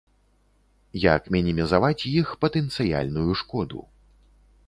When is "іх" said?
2.13-2.27